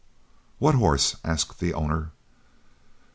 [0.57, 2.09] "'What horse?' asked the owner.